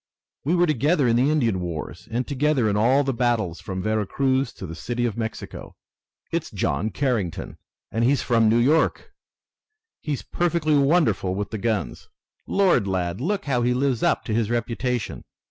[0.43, 4.07] We were together in the Indian wars, and together in all the battles from Vera
[4.07, 5.75] Cruz to the City of Mexico.
[6.31, 7.59] It's John Carrington,
[7.91, 9.11] and he's from New York!
[9.99, 12.09] He's perfectly wonderful with the guns!
[12.47, 15.23] Lord, lad, look how he lives up to his reputation!